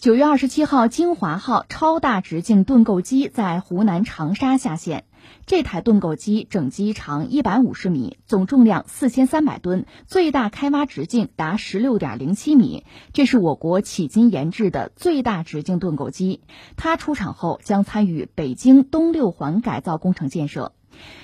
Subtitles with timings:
[0.00, 5.04] 九月二十七号，京华号超大直径盾构机在湖南长沙下线。
[5.44, 12.86] 这台盾构机整机长一百五十米，总重量四千三百吨，最大开挖直径达十六点零七米。
[13.12, 16.40] 这是我国迄今研制的最大直径盾构机。
[16.78, 20.72] 它出厂后将参与北京东六环改造工程建设。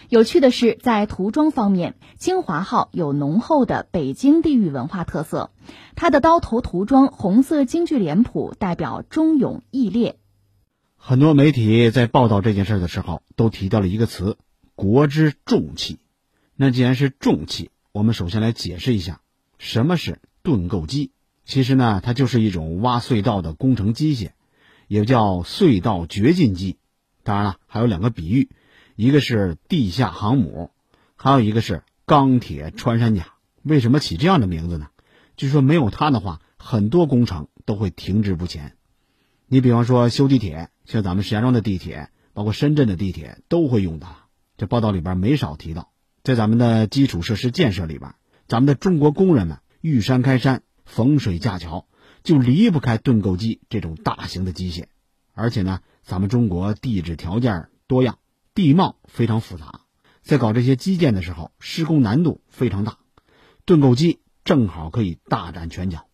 [0.09, 5.51] 有趣的是，在涂装方面，京华号有浓厚的北京地域文化特色。
[5.97, 10.19] 它的刀头涂装红色京剧脸谱，代表忠勇义烈。
[10.97, 14.39] 很多媒体在报道这件事的时候，都提到了一个词
[14.77, 15.99] “国之重器”。
[16.55, 19.21] 那既然是重器，我们首先来解释一下
[19.59, 21.11] 什么是盾构机。
[21.45, 24.31] 其实呢，它就是一种挖隧道的工程机械，
[24.87, 26.79] 也叫隧道掘进机。
[27.25, 28.51] 当然了，还有两个比喻。
[28.97, 30.71] 一个是地下航母，
[31.17, 33.35] 还有一个是钢铁穿山甲。
[33.63, 34.89] 为什么起这样的名字呢？
[35.37, 38.75] 据说没有它的话，很多工程都会停滞不前。
[39.49, 44.17] 你比方说修地铁，像咱们石家庄的地铁，包括深圳的地铁，都会用它。
[44.57, 48.15] 这报道里边没少提到，在咱们的基础设施建设里边，
[48.49, 51.87] 咱们的中国工人们遇山开山、逢水架桥，
[52.23, 54.85] 就离不开盾构机这种大型的机械。
[55.35, 58.19] 而且呢，咱们中国地质条件多样。
[58.57, 59.83] 地貌非常复杂，
[60.23, 62.97] 在搞这些基建的时候，施工难度非常大，
[63.67, 66.07] 盾构机正好可以大展拳脚。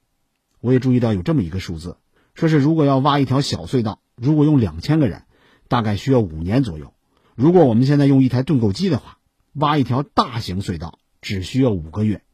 [0.58, 1.98] 我也注意到有这么一个数字，
[2.34, 5.22] 说是如果要挖一条小隧道，如果用两千个人，
[5.68, 6.94] 大概需要五年左右；
[7.36, 9.18] 如果我们现在用一台盾构机的话，
[9.52, 12.24] 挖一条大型隧道只需要五个月。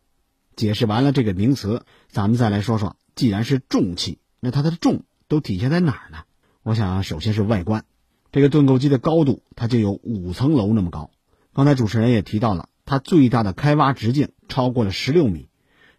[0.56, 6.20] 解释完了这个名词，咱们再来说说，既然是重器，那它的重都体现在哪儿呢？
[6.62, 7.84] 我想，首先是外观。
[8.30, 11.10] 这个盾构机的高度，它就有五层楼那么高。
[11.54, 15.48] 刚才主持人也提到了，它最大的开挖直径超过了十六米，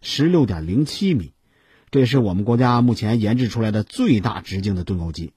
[0.00, 1.32] 十六点零七米，
[1.90, 5.32] 这是我们国家目前研制出来的最大直径的盾构机。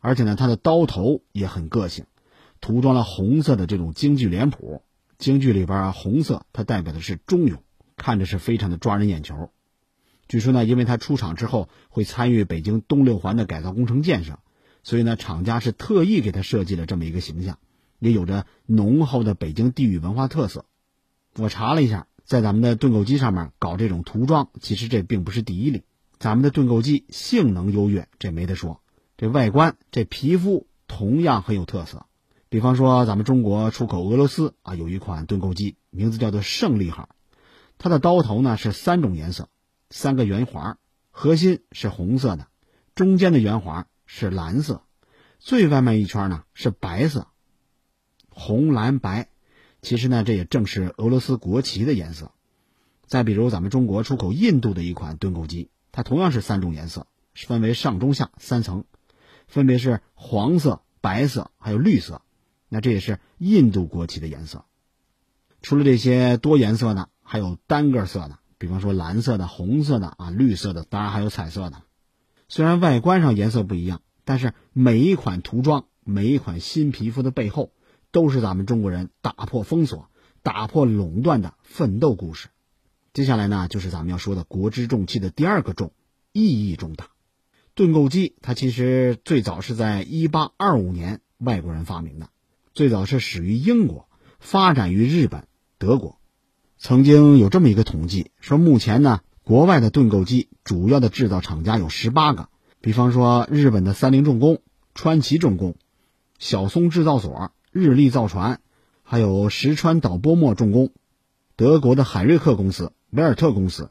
[0.00, 2.06] 而且呢，它的刀头也很个性，
[2.60, 4.82] 涂装了红色的这种京剧脸谱。
[5.18, 7.62] 京剧里边啊，红色它代表的是忠勇，
[7.96, 9.50] 看着是非常的抓人眼球。
[10.28, 14.40] 据说呢，因为它出厂之后会参与北京东六环的改造工程建设。
[14.86, 17.58] 所以呢，厂家是特意给他设计了这么一个形象，
[17.98, 20.64] 也有着浓厚的北京地域文化特色。
[21.34, 25.82] 我查了一下，在咱们的盾构机上面搞这种涂装，其实这并不是第一例。
[26.20, 28.80] 咱们的盾构机性能优越，这没得说。
[29.16, 32.06] 这外观，这皮肤同样很有特色。
[32.48, 37.08] 比方说，咱们中国出口俄罗斯啊，有一款盾构机，名字叫做胜利号。
[37.76, 39.48] 它的刀头呢是三种颜色，
[39.90, 40.78] 三个圆环，
[41.10, 42.46] 核心是红色的，
[42.94, 43.88] 中间的圆环。
[44.06, 44.82] 是蓝色，
[45.38, 47.26] 最外面一圈呢是白色，
[48.30, 49.28] 红蓝白，
[49.82, 52.32] 其实呢这也正是俄罗斯国旗的颜色。
[53.06, 58.84] 再比如咱们中国出口印度的一款盾构机，它同样是三种颜色，分为上中下三层，
[59.46, 62.22] 分别是黄色、白色还有绿色，
[62.68, 64.64] 那这也是印度国旗的颜色。
[65.62, 71.82] 除了这些多颜色呢，还有单个色的，比方说蓝色的、红色的啊、绿色的，当然还有彩色的。
[72.48, 77.72] 虽然外观上颜色不一样，但是每一款涂装、每一款新皮肤的背后，
[78.12, 80.08] 都是咱们中国人打破封锁、
[80.42, 82.48] 打破垄断的奋斗故事。
[83.12, 85.92] 接下来呢，就是咱们要说的国之重器的第二个重，
[86.32, 87.08] 意义重大。
[87.74, 92.30] 盾构机它其实最早是在一八二五年外国人发明的，
[92.74, 94.08] 最早是始于英国，
[94.38, 96.20] 发展于日本、德国。
[96.78, 99.20] 曾经有这么一个统计，说目前呢。
[99.46, 102.48] 国外的盾构机主要的制造厂家有十八个，
[102.80, 104.58] 比方说日本的三菱重工、
[104.92, 105.76] 川崎重工、
[106.40, 108.58] 小松制造所、日立造船，
[109.04, 110.90] 还有石川岛波莫重工，
[111.54, 113.90] 德国的海瑞克公司、维尔特公司，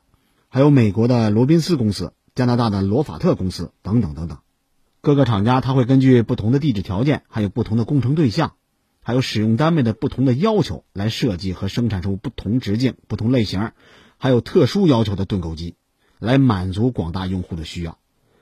[0.50, 4.40] 还有美国的罗宾斯公司、加拿大的罗法特公司等等等等。
[5.00, 8.56] 各个厂家它会根据不同的地质条件，还有不同的工程对象，
[9.02, 13.72] 还有使用单位的不同的要求，来设计和生产出不同直径、不同类型。
[14.18, 15.76] 还有特殊要求的盾构机，
[16.20, 17.98] 来满足广大用户的需要。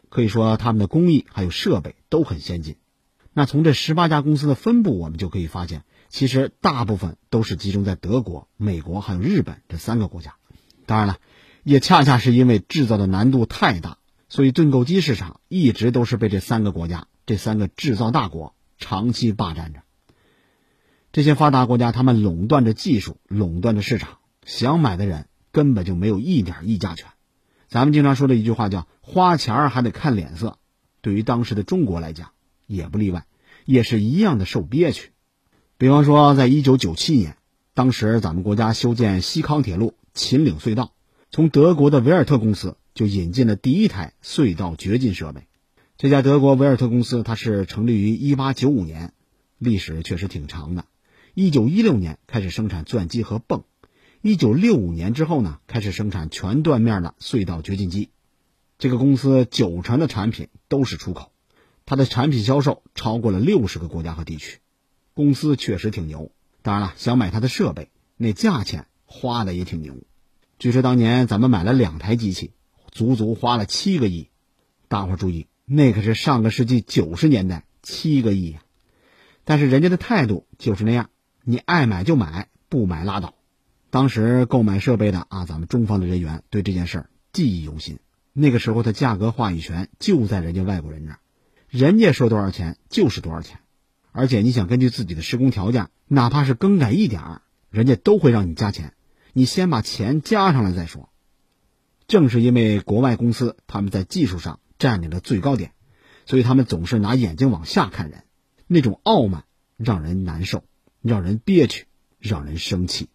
[0.10, 2.76] 可以说，他们的工艺还有设备都很先进。
[3.34, 10.36] 那从这十八家公司的分布，我们就可以发现，其实大部分都是集中在德国、美国还有日本这三个国家。
[10.86, 11.18] 当然了，
[11.64, 13.98] 也恰恰是因为制造的难度太大，
[14.30, 19.82] 所以盾构机市场一直都是被这三个国家、这三个制造大国长期霸占着。
[21.12, 25.26] 这些发达国家，他们垄断着技术，垄断着市场，想买的人。
[25.54, 27.08] 根本就没有一点议价权，
[27.70, 30.58] 咱们经常说的一句话叫“花钱儿还得看脸色”，
[31.02, 32.32] 对于当时的中国来讲
[32.66, 33.26] 也不例外，
[33.64, 35.12] 也是一样的受憋屈。
[35.78, 37.38] 比方说，在一九九七年，
[37.76, 40.94] 当时咱们国家修建西康铁路秦岭隧道，
[41.30, 45.48] 从德国的维尔特公司就引进了第一台隧道掘进设备。
[45.98, 49.14] 这家德国维尔特公司，它是成立于1895年，
[49.60, 50.86] 历史确实挺长的。
[51.36, 53.64] 1916年开始生产钻机和泵
[54.24, 58.10] ，1965年之后呢，开始生产全断面的隧道掘进机。
[58.80, 61.32] 这个公司九成的产品都是出口，
[61.86, 64.60] 它的产品销售超过了六十个国家和地区。
[65.14, 66.32] 公司确实挺牛，
[66.64, 69.96] 当然了，想买它的设备，那价钱花的也挺牛。
[70.58, 72.52] 据说当年咱们买了两台机器，
[72.92, 74.30] 足足花了七个亿。
[74.88, 75.48] 大伙注意。
[75.66, 78.64] 那可是上个世纪九十年代七个亿呀，
[79.46, 81.10] 但是人家的态度就是那样，
[81.44, 83.34] 你爱买就买，不买拉倒。
[83.94, 88.00] 当时购买设备的啊，咱们中方的人员对这件事儿记忆犹新。
[88.34, 91.20] 那个时候的价格话语权就在人家外国人那儿，
[91.70, 93.60] 人家说多少钱就是多少钱，
[94.12, 98.96] 而且你想根据自己的施工条件，哪怕是更改一点儿，人家都会让你加钱，
[99.32, 101.10] 你先把钱加上来再说。
[102.08, 104.60] 正是因为国外公司他们在技术上。
[104.80, 105.72] 占领了最高点，
[106.26, 108.24] 所以他们总是拿眼睛往下看人，
[108.68, 109.46] 那种傲慢
[109.78, 110.66] 让人难受，
[111.02, 111.86] 让人憋屈，
[112.20, 113.08] 让人生气。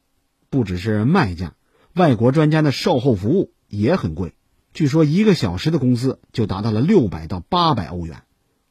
[0.50, 1.54] 不只是卖家，
[1.94, 4.34] 外国专家的售后服务也很贵，
[4.72, 8.22] 据说一个小时的工资就达到了六百到八百欧元，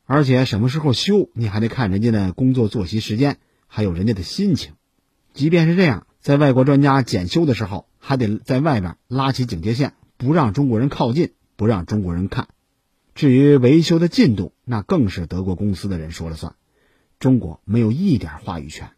[0.05, 3.37] 而且什么时候修你还得看人家的工作作息时间，
[3.67, 4.73] 还有人家的心情。
[5.33, 12.47] 即便是这样，在外国专家检修的时候，还得在外边拉起警戒线，不让中国人靠近，不让中国人看。
[13.13, 16.55] 至于维修的进度，那更是德国公司的人说了算，
[17.19, 18.89] 中国没有一点话语权。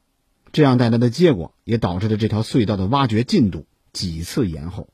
[0.51, 4.90] 这样带来的结果，也导致了这条隧道的挖掘进度几次延后。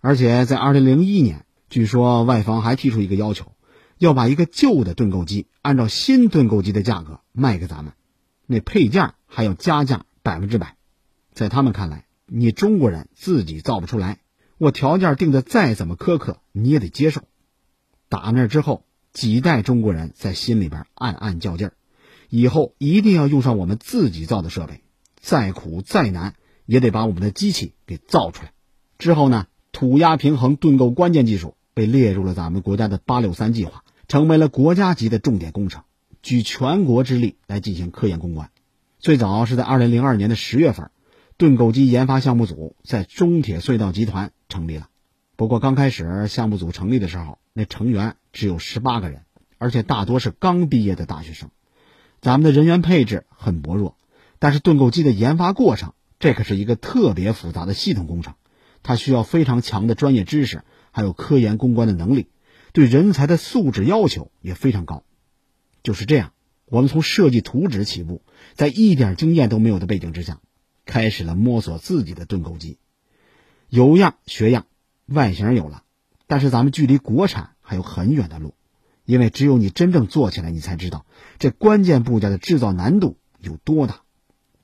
[0.00, 3.52] 而且在2001年，据说外方还提出一个要求，
[3.98, 7.92] 要把一个旧的盾构机按照新盾构机的价格卖给咱们，
[8.46, 10.76] 那配件还要加价百分之百。
[11.32, 14.18] 在他们看来，你中国人自己造不出来，
[14.58, 17.22] 我条件定的再怎么苛刻，你也得接受。
[18.08, 21.72] 打那之后，几代中国人在心里边暗暗较劲儿，
[22.34, 24.80] 以后一定要用上我们自己造的设备，
[25.20, 26.34] 再苦再难
[26.64, 28.52] 也得把我们的机器给造出来。
[28.96, 35.82] 之后呢，土压平衡盾构关键技术被列入了咱们国家的八六三计划，成为了国家级的重点工程，
[36.22, 38.48] 举全国之力来进行科研攻关。
[38.98, 40.90] 最早是在二零零二年的十月份，
[41.36, 44.88] 盾构机研发项目组在中铁隧道集团成立了。
[45.36, 49.20] 不过刚开始项目组成立的时候，那成员只有十八个人，
[49.58, 51.50] 而且大多是刚毕业的大学生，
[52.22, 53.98] 咱们的人员配置很薄弱。
[54.38, 58.34] 但是盾构机的研发过程，这可是一个特别复杂的系统工程，
[58.82, 62.28] 它需要非常强的专业知识，还有科研攻关的能力，
[62.72, 65.04] 对人才的素质要求也非常高。
[65.82, 66.32] 就是这样，
[66.64, 68.22] 我们从设计图纸起步，
[68.54, 70.40] 在一点经验都没有的背景之下，
[70.86, 72.78] 开始了摸索自己的盾构机，
[73.68, 74.66] 有样学样。
[75.06, 75.82] 外形有了，
[76.28, 78.54] 但是咱们距离国产还有很远的路，
[79.12, 81.04] 因为只有你真正做起来，你才知道
[81.38, 84.00] 这关键部件的制造难度有多大。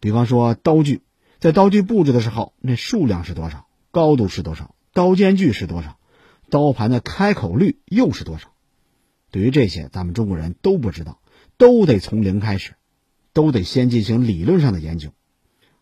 [0.00, 1.02] 比方说刀具，
[1.38, 5.98] 在刀具布置的时候，那数量是多少，高度是多少，刀间距是多少，
[6.48, 8.48] 刀盘的开口率又是多少？
[9.30, 11.20] 对于这些，咱们中国人都不知道，
[11.58, 12.72] 都得从零开始，
[13.34, 15.10] 都得先进行理论上的研究，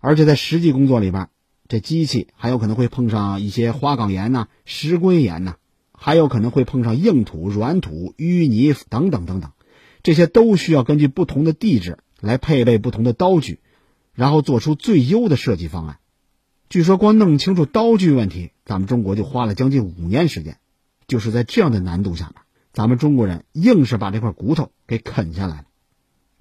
[0.00, 1.28] 而且在实际工作里边。
[1.68, 5.54] 这机器还有可能会碰上一些花岗岩呐、石灰岩呐，
[5.96, 9.50] 还有可能会碰上硬土、软土、淤泥等等等等，
[10.02, 13.58] 这些都需要根据不同的地质来配备不同的刀具，
[14.14, 15.98] 然后做出最优的设计方案。
[16.68, 20.58] 据说光弄清楚刀具问题，咱们中国就花了将近五年时间。
[21.08, 22.34] 就是在这样的难度下面，
[22.72, 25.64] 咱们中国人硬是把这块骨头给啃下来了。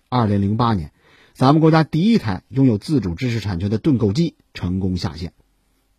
[0.10, 0.92] 二零零八年。
[1.38, 5.34] 咱们国家第一台拥有自主知识产权的盾构机成功下线，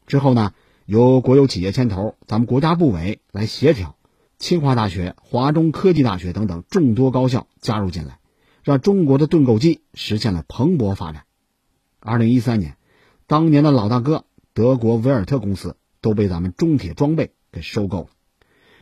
[0.07, 0.54] 之后呢，
[0.87, 3.97] 由国有企业牵头，咱们国家部委来协调，
[4.38, 8.21] 清华大学、华中科技大学等等众多高校加入进来，
[8.62, 11.25] 让中国的盾构机实现了蓬勃发展。
[11.99, 12.76] 二零一三年，
[13.26, 14.25] 当年的老大哥
[14.55, 18.09] 德国维尔特公司都被咱们中铁装备给收购了。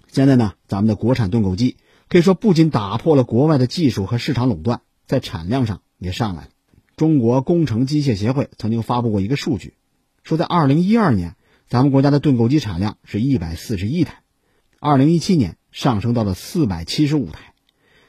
[0.07, 5.81] 现在呢，咱们的国产盾构机可以说不仅打破了国外的技术和市场垄断，在产量上。
[5.97, 6.49] 也上来了。
[6.97, 9.75] 中国工程机械协会曾经发布过一个数据，
[10.23, 11.37] 说在二零一二年，
[11.69, 14.23] 咱们国家的盾构机产量是一百四十一台，
[14.81, 17.55] 二零一七年上升到了四百七十五台，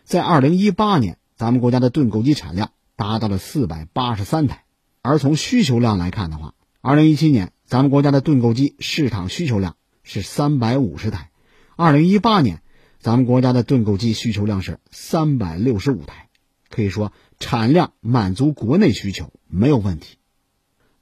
[0.04, 4.66] 在二零一八年，咱们国家的盾构机产量达到了四百八十三台。
[5.02, 11.32] 而从需求量来看的话，二零一七年咱们国家的盾构机市场需求量是三百五十台，
[11.76, 12.62] 二零一八年
[13.00, 16.30] 咱们国家的盾构机需求量是三百六十五台。
[16.70, 20.18] 可以说，产量满足国内需求没有问题。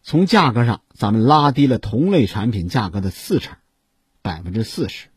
[0.05, 3.55] 从价格上，咱们拉低了同类产品价格的四成，
[4.21, 5.07] 百分之四十。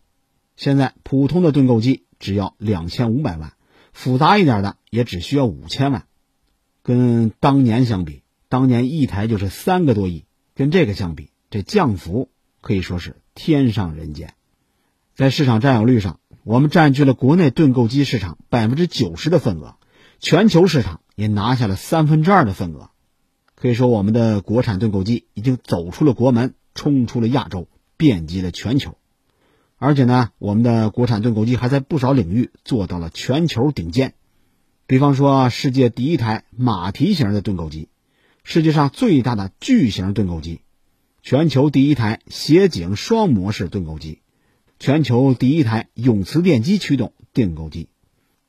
[0.54, 3.54] 现在普通的盾构机只要两千五百万，
[3.92, 6.06] 复杂一点的也只需要五千万。
[6.84, 10.24] 跟当年相比，当年一台就是三个多亿，
[10.54, 14.34] 跟这个相比，这降幅可以说是天上人间。
[15.16, 19.78] 在市场占有率上，我们占据了国内盾构机市场百分之九十的份额，
[20.20, 22.90] 全球市场也拿下了三分之二的份额。
[23.58, 28.98] 可以说，我们的国产盾构机已经走出了国门，冲出了亚洲，遍及了全球。
[29.78, 34.12] 而且呢，我们的国产盾构机还在不少领域做到了全球顶尖。
[34.86, 37.88] 比方说，世界第一台马蹄形的盾构机，
[38.44, 40.60] 世界上最大的巨型盾构机，
[41.22, 44.20] 全球第一台斜井双模式盾构机，
[44.78, 47.88] 全球第一台永磁电机驱动盾构机。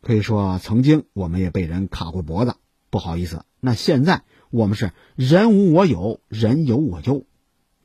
[0.01, 2.55] 可以说，曾经我们也被人卡过脖子。
[2.89, 4.23] 不好意思，那现在。
[4.49, 7.25] 我们是人无我有，人有我优。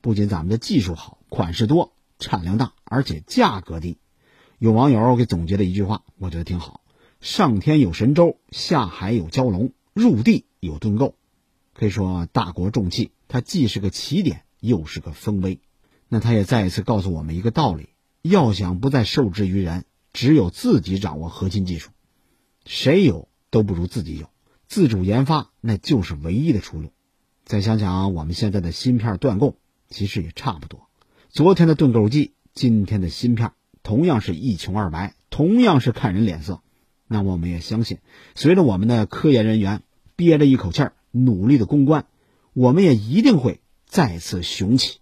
[0.00, 3.98] 不仅咱们的技术好，款式多，产量大，而且价格低。
[4.58, 6.80] 有网友给总结了一句话，我觉得挺好：
[7.20, 11.16] 上天有神舟，下海有蛟龙，入地有盾构。
[11.74, 15.60] 可以说，大国重器，它既是个起点，又是个丰碑。
[16.08, 17.88] 那它也再一次告诉我们一个道理：
[18.22, 21.90] 要想不再受制于人，只有自己掌握核心技术，
[22.66, 24.28] 谁有都不如自己有。
[24.72, 26.94] 自主研发那就是唯一的出路。
[27.44, 29.58] 再想想我们现在的芯片断供，
[29.90, 30.88] 其实也差不多。
[31.28, 33.52] 昨天的盾构机，今天的芯片，
[33.82, 36.62] 同样是一穷二白，同样是看人脸色。
[37.06, 37.98] 那我们也相信，
[38.34, 39.82] 随着我们的科研人员
[40.16, 42.06] 憋着一口气儿，努力的攻关，
[42.54, 45.00] 我们也一定会再次雄起。